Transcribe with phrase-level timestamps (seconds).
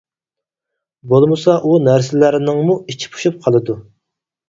[1.11, 3.83] بولمىسا ئۇ نەرسىلەرنىڭمۇ ئىچى پۇشۇپ قالىدۇ.